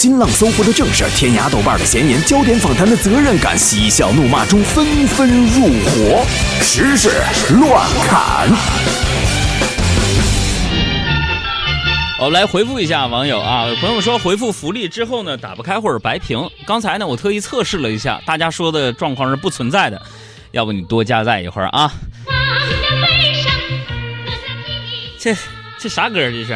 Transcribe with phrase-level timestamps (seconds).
[0.00, 6.24] 新浪、搜狐的正事，天涯、豆瓣的闲言，焦点访谈的责任感，嬉笑怒骂中纷纷入伙，
[6.62, 7.10] 时事
[7.50, 8.48] 乱砍。
[12.18, 16.48] 我们来回复一下网友啊，有朋友说回复福利之后呢打不开或者白屏。
[16.66, 20.00] 刚才呢我特意测试了一下，大家说的状况是不存在的，
[20.52, 21.92] 要不你多加载一会儿啊。
[25.18, 25.36] 这
[25.78, 26.54] 这啥歌这是？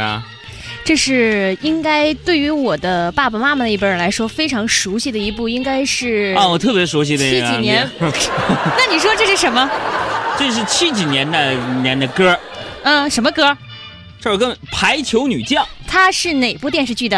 [0.85, 7.89] 这是应该对于我的爸爸妈妈那一辈人来说非常熟悉的一部，应该是啊，我特别熟悉的七几年。
[7.99, 9.71] 那你说这是什么？
[10.39, 12.39] 这是七几年的年的歌。
[12.83, 13.57] 嗯，什么歌？
[14.21, 15.65] 这首歌《排球女将》。
[15.87, 17.17] 它是哪部电视剧的？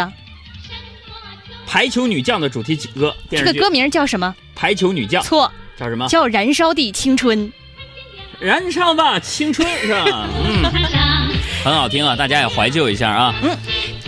[1.69, 3.13] 《排球女将》的主题曲歌。
[3.29, 4.33] 这个歌名叫什么？
[4.55, 5.21] 排球女将。
[5.21, 5.51] 错。
[5.77, 6.07] 叫什么？
[6.07, 7.37] 叫《燃烧的青春》。
[8.39, 10.29] 燃烧吧，青春是吧？
[10.45, 10.63] 嗯。
[11.63, 13.35] 很好听啊，大家也怀旧一下啊。
[13.43, 13.57] 嗯，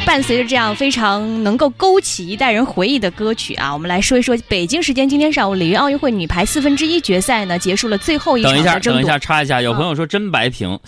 [0.05, 10.80] 伴随着这样非常能够勾起一代人回忆的歌曲啊，我们来说一说北京时间今天上午里约奥运会女排四分之一决赛呢结束了最后一场等一下，等一下，插一下，有朋友说真白屏，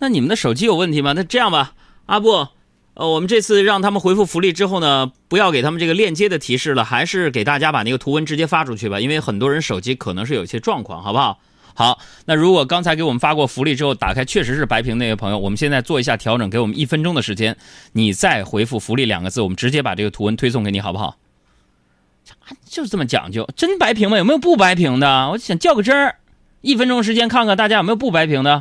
[0.00, 1.14] 那你们的手机有问题吗？
[1.16, 1.72] 那这样吧，
[2.06, 2.46] 阿布，
[2.92, 11.38] 呃，我们这次让他们回复福利之后呢，不要给他们这个链接的提示了，还是给大家把那个图文直接发出去吧，因为很多人手机可能是有一些状况，好不好？
[11.78, 17.56] 好，那如果刚才给我们发过福利之后打开确实是白屏那位朋友，我们现在做一下调整，给我们一分钟的时间，
[17.92, 21.18] 你再回复“福利”两个字，我们直接把这个图文推送给你，好不好？
[22.64, 24.18] 就是这么讲究，真白屏吗？
[24.18, 25.30] 有没有不白屏的？
[25.30, 26.16] 我想较个真儿，
[26.62, 28.60] 一分钟时间看看大家有没有不白屏的。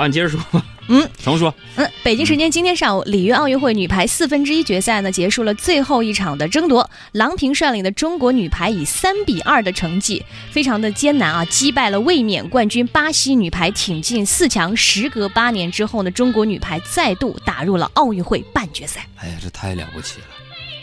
[0.00, 0.64] 好，你接着说吧。
[0.88, 1.54] 嗯，重说。
[1.76, 6.88] 嗯，北京时间今天上午，里约奥运会女排四分之一决赛呢结束了最后一场的争夺。
[7.12, 14.74] 郎平率领的中国女排以三比二的成绩，非常的艰难啊，击败了卫冕冠军巴西女排，挺进四强。
[14.74, 19.06] 时隔八年之后呢，中国女排再度打入了奥运会半决赛。
[19.16, 20.26] 哎呀，这太了不起了，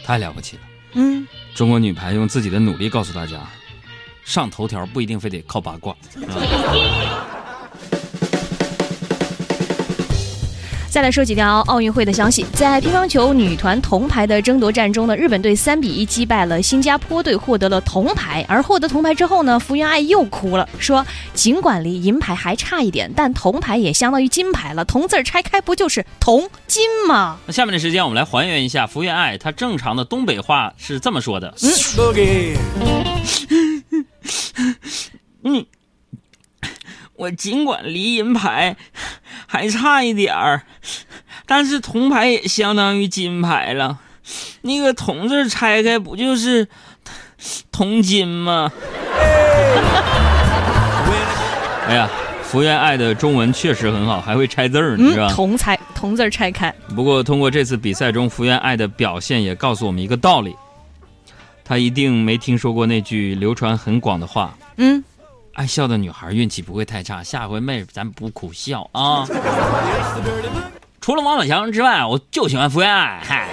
[0.06, 0.62] 太了不起了。
[0.94, 3.38] 嗯，中国女排用自己的努力告诉大家，
[4.24, 5.96] 上头条不一定非得靠八卦。
[10.98, 18.44] 再来说几条奥运会的消息，在乒乓球女团铜牌的争夺战中呢，日本队三比一击败了新加坡队，获得了铜牌。
[18.50, 24.84] 而获得铜牌之后呢，福原爱又哭了，说尽管离银牌还差一点，但铜牌也相当于金牌了。
[24.86, 27.38] 铜字拆开不就是铜金吗？
[27.46, 31.54] 那下面的时间我们来还原一下福原爱她正常的东北话是这么说的。
[35.44, 35.64] 嗯，
[37.18, 38.78] 我尽管离银牌。
[39.50, 40.64] 还差一点儿，
[41.46, 43.98] 但是铜牌也相当于金牌了。
[44.64, 46.68] 那个“铜”字拆开不就是
[47.72, 48.70] 铜金吗？
[51.88, 52.10] 哎呀，
[52.44, 55.30] 福原爱的中文确实很好，还会拆字儿，是吧？
[55.34, 56.74] 铜拆“铜”字拆开。
[56.94, 60.54] 不过通过这次比赛中福原爱的表现，也告诉我们一个道理：
[61.64, 64.58] 她一定没听说过那句流传很广的话。
[64.76, 65.02] 嗯。
[65.58, 69.26] 爱笑的女孩运气不会太差，下回妹咱不苦笑啊！
[71.02, 73.20] 除了王宝强之外，我就喜欢福原爱。
[73.26, 73.50] 嗨。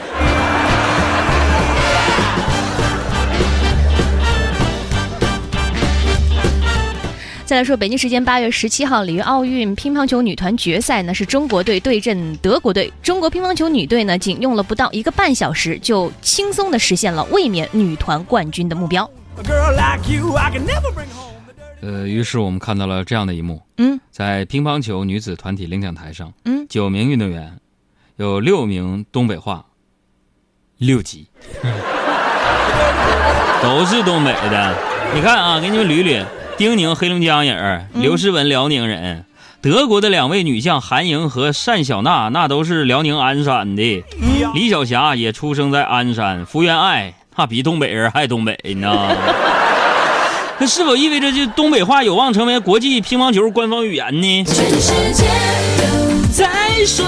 [7.46, 12.92] 再来说，北京时间八月十七号，里约奥运乒乓球女团决赛呢，是中国队对阵德国队。
[13.02, 19.08] 中国乒乓球女队呢，仅用了不到一个半小时，就轻松的实现了卫冕女团冠军的目标。
[21.84, 23.60] 呃，于是我们看到了这样的一幕。
[23.76, 27.58] 嗯，在乒乓球女子团体领奖台上，嗯，九名运动员，
[28.16, 29.66] 有六名东北话，
[30.78, 31.26] 六级，
[33.62, 34.74] 都是东北的。
[35.14, 36.24] 你看啊，给你们捋捋：
[36.56, 39.26] 丁宁黑龙江人，刘诗雯辽宁人，
[39.60, 44.02] 德国的两位女将韩莹和单小娜，那都是辽宁鞍山的。
[44.54, 49.14] 李晓霞也出生在鞍山，福原爱那比东北人还东北呢。
[50.58, 54.44] 那是否意味着这东北话有望成为国际乒乓球官方语言呢？
[54.44, 55.24] 全世界
[55.78, 57.04] 都在说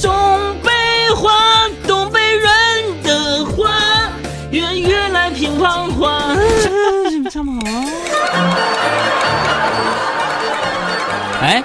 [0.00, 0.70] 东北
[1.14, 1.30] 话，
[1.86, 3.70] 东北人的话，
[4.50, 6.36] 圆月来乒乓话。
[7.30, 7.58] 唱不好。
[11.42, 11.62] 哎，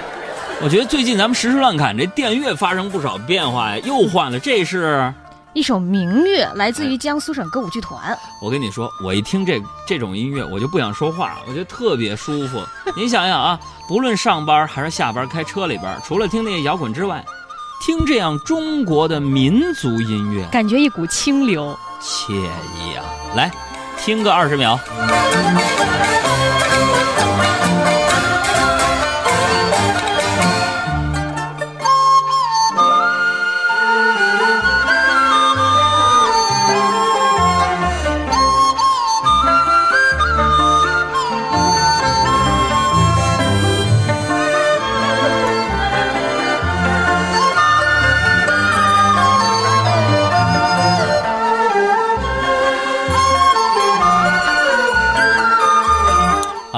[0.62, 5.12] 我觉得最近咱们时时乱侃这电乐发生不少变化呀，又换了，这是。
[5.56, 8.14] 一首民乐来自于江苏省歌舞剧团。
[8.42, 12.62] 我跟你说，我一听这这种音乐，我就不想说话，我觉得特别舒服。
[12.94, 13.58] 您想想啊，
[13.88, 17.24] 不论上班还是下班开车里边，除了听那些摇滚之外，
[17.80, 23.02] 听这样中国的民族音乐，感觉一股清流，惬意啊！
[23.34, 23.50] 来，
[23.98, 24.78] 听个二十秒。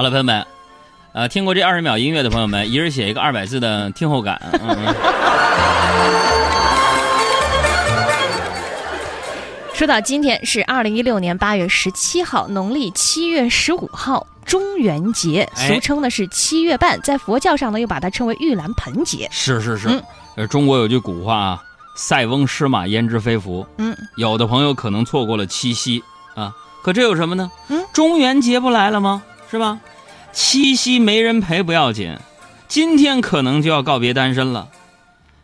[0.02, 0.46] 了，朋友们。
[1.12, 4.40] 呃，听过这二十秒音乐的朋友们，一人写一个二百字的听后感。
[4.52, 4.94] 嗯嗯。
[9.74, 19.28] 说到今天是二零一六年八月十七号，农历七月十五号，中元节，哎俗称的是七月半，在佛教上呢又把它称为玉兰盆节。
[19.32, 20.02] 是是是嗯，
[20.36, 21.62] 呃，中国有句古话啊
[21.96, 23.66] ，“塞翁失马，焉知非福”。
[23.78, 26.02] 嗯，有的朋友可能错过了七夕
[26.34, 26.52] 啊，
[26.82, 27.50] 可这有什么呢？
[27.68, 29.22] 嗯，中元节不来了吗？
[29.50, 29.78] 是吧？
[30.40, 32.16] 七夕没人陪不要紧，
[32.68, 34.68] 今天可能就要告别单身了，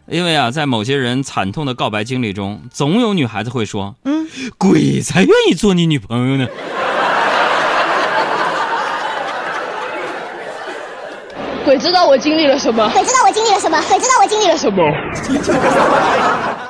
[0.06, 4.24] 因为啊，在某些人惨痛的告白经历中，总有女孩子会说嗯
[4.56, 6.46] ，：“鬼才愿意做你女朋友呢。
[11.64, 13.76] 鬼知道我经历了什么，鬼知道我经历了什么？
[13.88, 14.80] 鬼知道我经历了什么？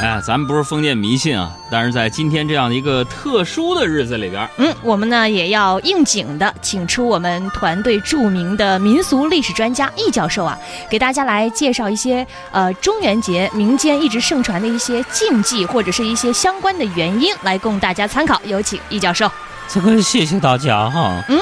[0.00, 10.58] 哎呀，咱们不是封建迷信啊，但是在今天这样的一个特殊的日子里边，嗯，我们呢也要应景的请出我们团队著名的民俗历史专家易教授啊，
[10.90, 18.40] 给大家来介绍一些呃中元节民间一直盛传的一些禁忌或者是一些相关的原因，来供大家参考。
[18.44, 19.30] 有请易教授。
[19.68, 21.22] 这个谢谢大家哈。
[21.28, 21.38] 嗯，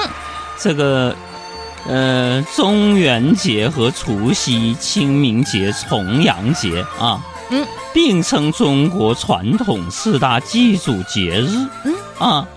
[0.59, 1.13] 这个
[1.87, 11.47] 呃，中元节和除夕、清明节、重阳节啊，嗯，并称中国传统四大祭祖节日。
[11.85, 12.47] 嗯啊，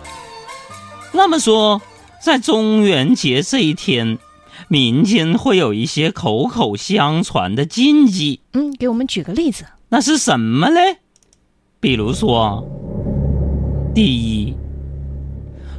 [1.12, 1.80] 那么说，
[2.22, 4.18] 在中元节这一天，
[4.68, 9.64] 民间会有一些口口相传的禁忌，嗯，给我们举个例子。
[9.88, 10.98] 那是什么嘞？
[11.80, 12.66] 比如说，
[13.94, 14.54] 第一，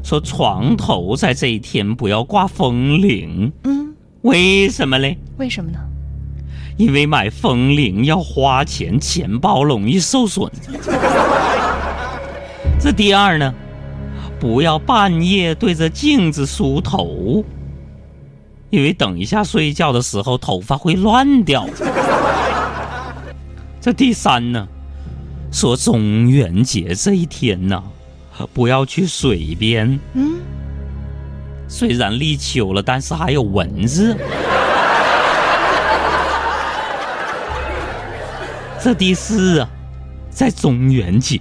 [0.03, 5.17] 说床头在这一天不要挂风铃，嗯，为什么嘞？
[5.37, 5.79] 为什么呢？
[6.77, 10.51] 因为买风铃要花钱，钱包容易受损。
[12.79, 13.53] 这第二呢，
[14.39, 17.43] 不要半夜对着镜子梳头，
[18.69, 21.67] 因为等一下睡觉的时候头发会乱掉。
[23.81, 24.67] 这第三呢，
[25.51, 27.81] 说中元节这一天呢，
[28.53, 30.35] 不要去水边，嗯，
[31.67, 34.15] 虽然立秋了，但是还有蚊子。
[38.79, 39.69] 这第四啊，
[40.29, 41.39] 在中元节，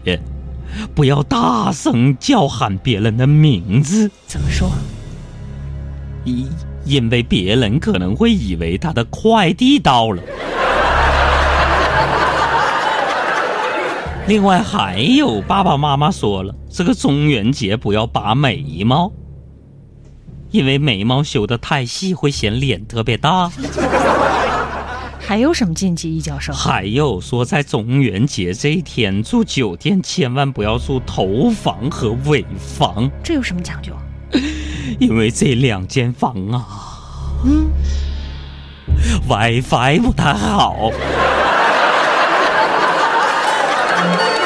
[0.95, 4.71] 不要大声叫喊别人的名字，怎么说？
[6.25, 6.49] 因
[6.85, 10.23] 因为别人可能会以为他的快递到了。
[14.27, 19.13] 另外还有爸爸妈妈说了，这个中元节不要拔眉毛，
[20.51, 23.53] 因为眉毛修的太细会显脸特别大。
[25.27, 26.17] 还有什么禁忌？
[26.17, 26.53] 易教授？
[26.53, 33.93] 还有说，在中元节这一天住酒店，千万不要住头房和尾房，这有什么讲究？
[35.01, 36.65] 因为这两间房啊
[37.45, 37.67] 嗯
[39.29, 40.93] ，，WiFi 不太好。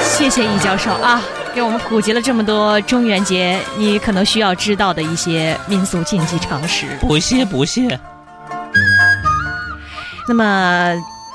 [0.02, 1.22] 谢谢易教授啊，
[1.54, 6.86] 给我们普及了这么多中元节你可能需要知道的一些民俗禁忌常识。
[7.00, 8.00] 不谢不谢。
[10.30, 10.94] 那么，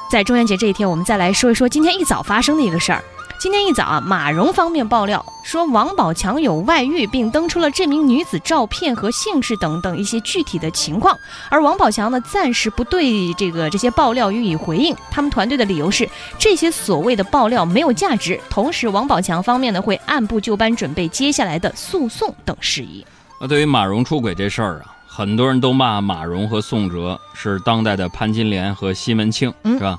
[0.09, 3.03] 在中元节这一天，我们再来说一说今天一早发生的一个事儿。
[3.37, 11.13] 今天一早啊，马蓉方面爆料说王宝强有外遇，并登出了这名女子照片和姓氏等等一些具体的情况。
[11.49, 14.95] 而王宝强呢，暂时不对这个这些爆料予以回应。
[15.11, 16.09] 他们团队的理由是，
[16.39, 18.39] 这些所谓的爆料没有价值。
[18.49, 23.05] 同时，王宝强方面呢，会按部就班准备接下来的诉讼等事宜。
[23.41, 29.97] 那对于马蓉出轨这事儿啊，很多人都骂马蓉和宋哲是当代的潘金莲和西门庆，嗯是吧？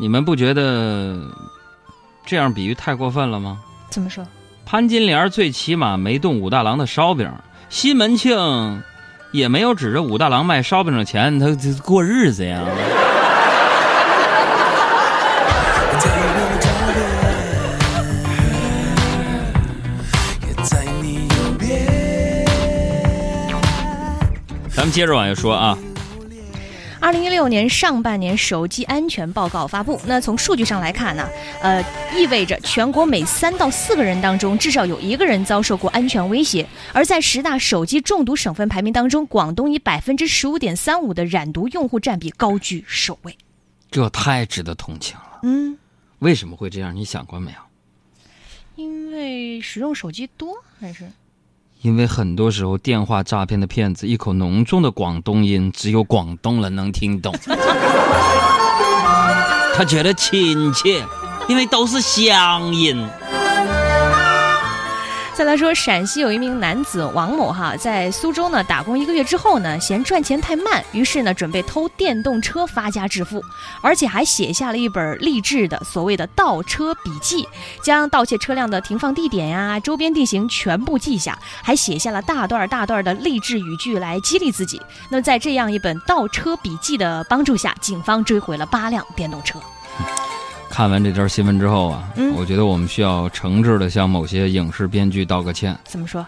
[0.00, 1.16] 你们不觉得
[2.26, 3.60] 这样比喻太过分了吗？
[3.88, 4.26] 怎么说？
[4.66, 7.30] 潘金莲最起码没动武大郎的烧饼，
[7.68, 8.82] 西门庆
[9.30, 12.64] 也没有指着武大郎卖烧饼的钱，他他过日子呀。
[24.74, 25.78] 咱们接着往下说啊，
[26.98, 30.00] 二零一六年上半年手机安全报告发布。
[30.06, 31.28] 那从数据上来看呢，
[31.60, 31.84] 呃，
[32.16, 36.66] 意味着全国每三到四个人当中，至少有一个人遭受过安全威胁。
[36.94, 43.36] 而在十大手机中毒省份排名当中，广东以百分之十五点三五的染毒用户占比高居首位。
[43.90, 45.40] 这太值得同情了。
[45.42, 45.76] 嗯，
[46.20, 46.96] 为什么会这样？
[46.96, 47.58] 你想过没有？
[48.76, 51.04] 因为使用手机多还是？
[51.82, 57.34] 因为很多时候电话诈骗的骗子一口浓重的广东音，只有广东人能听懂。
[59.74, 61.04] 他觉得亲切，
[61.48, 63.04] 因为都是乡音。
[65.34, 73.42] 再来说，陕西有一名男子王某哈，在苏州呢打工一个月之后呢，嫌赚钱太慢，于是呢准备偷电动车发家致富，
[73.80, 77.48] 而且还写下了一本励志的所谓的盗车笔记，
[77.82, 84.80] 将盗窃车辆的停放地点呀、周边地形全部记下，还写下了大段大段的励志语句来激励自己。
[85.08, 89.58] 那么在这样一本盗车笔记的帮助下，警方追回了八辆电动车。
[90.72, 95.78] 看完这条新闻之后啊，嗯我觉得我们需要诚挚的向某些影视编剧道个歉。
[95.84, 96.24] 怎么说？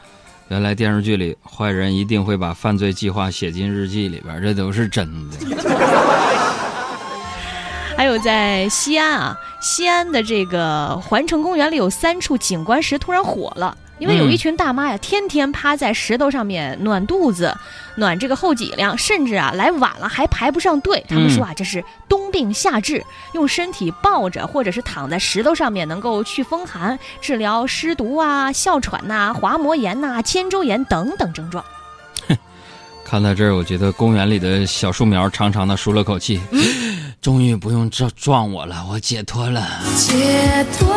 [0.49, 5.39] 原来电视剧里坏人一定会把犯罪计划写进日记里边，这都是真的。
[7.97, 17.57] 还有在西安啊，西安的这个环城公园里有三处景观石突然火了，因为有一群大妈呀，天天趴在石头上面暖肚子、
[17.95, 21.05] 暖这个后脊梁，甚至啊来晚了还排不上队。
[21.09, 31.65] 他们说啊，这是冬病夏治，用身体抱着或者是躺在石头上面，能够去风寒、治疗湿毒啊、哮喘呐、滑膜炎呐、肩周炎等等症状。
[33.05, 36.41] 看到这儿，我觉得公园里的小树苗长长的舒了口气，
[37.21, 39.63] 终于不用撞撞我了，我解脱了。
[39.97, 40.89] 解脱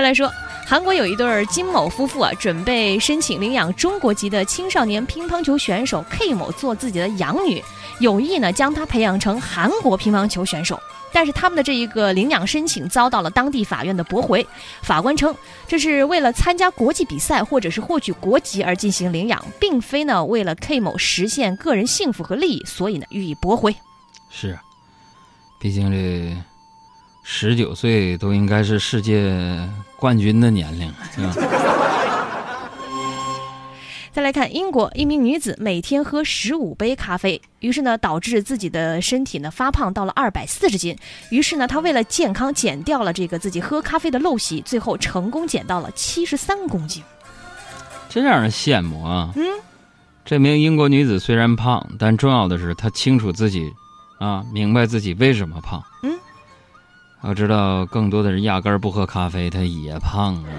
[0.00, 0.32] 再来说，
[0.66, 7.62] 韩国有一对金某夫妇啊，准备申请领养中国籍的青少年乒乓球选手 K 某做自己的养女，
[7.98, 10.80] 有意呢将他培养成韩国乒乓球选手。
[11.12, 14.46] 但是他们的这一个领养申请遭到了当地法院的驳回。
[14.80, 15.36] 法官称，
[15.68, 23.76] 这是为了参加国际比赛或者是获取国籍而进行领养，并非呢为了 K 某实现个人幸福和利益，所以呢予以驳回。
[24.30, 24.58] 是，
[25.60, 26.42] 毕竟这
[27.22, 31.34] 十九岁都应该是世界冠军的年龄，是吧？
[34.12, 40.96] 再来看英国，一名女子每天喝十五杯咖啡，于是呢导致自己的身体呢发胖到了二百四十斤。
[41.30, 47.04] 于是呢，她为了健康减掉了这个自己喝咖啡的陋习，最后成功减到了七十三公斤。
[48.08, 49.32] 真让人羡慕啊！
[49.36, 49.44] 嗯，
[50.24, 53.72] 这名英国女子虽然胖，但重要的是她清楚自己，
[54.18, 55.80] 啊，明白自己为什么胖。
[56.02, 56.18] 嗯，
[57.22, 60.44] 要知道，更多的人压根儿不喝咖啡，他也胖啊。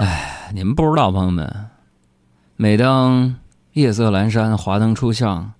[0.00, 1.70] 哎，你们不知道，朋友们，
[2.56, 3.34] 每当
[3.72, 5.52] 夜色阑珊、华灯初上，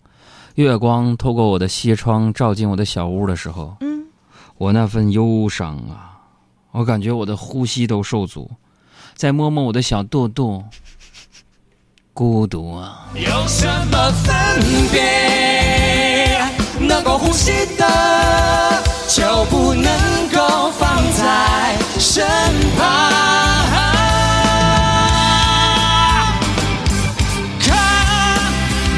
[0.57, 4.05] 月光透过我的西窗照进我的小屋的时候，嗯，
[4.59, 6.21] 我那份忧伤啊，
[6.73, 8.51] 我感觉我的呼吸都受阻。
[9.15, 10.65] 再摸摸我的小肚肚，
[12.13, 13.07] 孤独啊！
[13.15, 14.35] 有什么分
[14.93, 15.54] 别？
[16.79, 17.87] 能够呼吸的
[19.09, 19.93] 就不能
[20.33, 22.27] 够放在身
[22.77, 23.13] 旁。
[27.61, 27.77] 看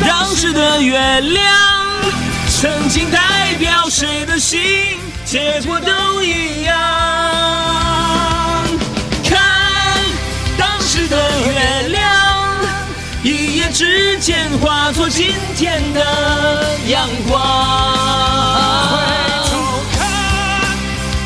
[0.07, 1.45] 当时的月亮，
[2.61, 4.61] 曾经代表谁的心，
[5.25, 6.75] 结果都一样。
[13.79, 16.01] 时间化作今天的
[16.87, 17.39] 阳光。
[18.89, 18.97] 回
[19.51, 19.53] 头
[19.93, 20.01] 看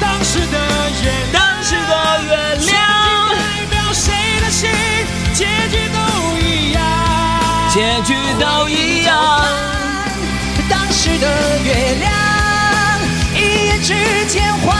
[0.00, 0.59] 当时的
[1.00, 2.75] 月亮，当时的月亮，
[3.38, 4.69] 代表谁的心，
[5.33, 5.99] 结局都
[6.40, 6.83] 一样，
[7.73, 9.14] 结局都一样。
[10.69, 12.12] 当时的月亮，
[13.33, 13.95] 一夜之
[14.26, 14.79] 间化。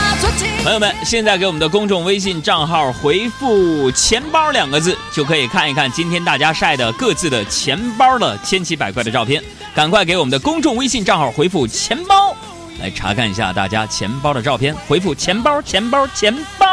[0.63, 9.43] 朋友们，现在给我们的公众微信账号回复“钱包”两个字，就可以看一看今天大家晒的各自的钱包的千奇百怪的照片。
[9.73, 12.35] 赶快给我们的公众微信账号回复“钱包”，
[12.79, 14.75] 来查看一下大家钱包的照片。
[14.87, 16.67] 回复“钱包”，钱包，钱包。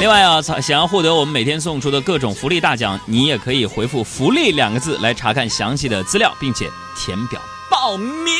[0.00, 7.38] 另外啊，想想要获得我们每天送出的各种福利大奖，你也可以回复“福利”两个字来查看详细的资料，并且填表
[7.70, 8.32] 报名。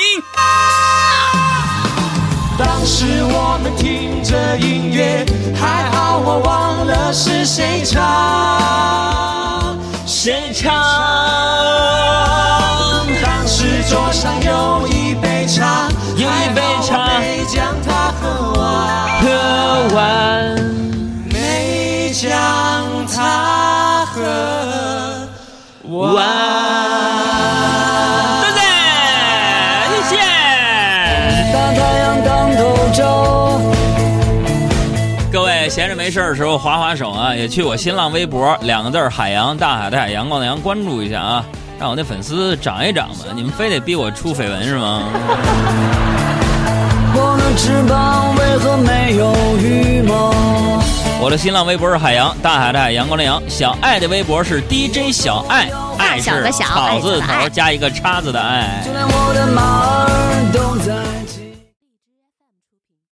[2.82, 5.24] 当时我们听着音乐，
[5.54, 10.74] 还好我忘了是谁唱，谁唱。
[13.22, 15.86] 当时桌上有一杯茶，
[16.16, 18.66] 有一杯茶，没将它喝完，
[19.20, 20.02] 喝完，
[21.30, 22.28] 没将
[23.06, 25.28] 它喝
[25.84, 26.81] 完。
[35.32, 41.42] 各位闲着没事儿的时候划划手啊，也去我新浪微博两个字儿海洋大海的海阳光的阳关注一下啊，
[41.80, 43.24] 让我那粉丝涨一涨吧。
[43.34, 45.04] 你们非得逼我出绯闻是吗？
[47.14, 50.34] 我的翅膀为何没有羽毛？
[51.18, 53.42] 我的新浪微博是海洋，大海的海，阳光的阳。
[53.48, 58.82] 小爱的微博是 DJ 小爱，爱是小的小草字头加一个叉子的爱。
[58.84, 59.62] 就连我的马
[60.04, 61.01] 儿都在。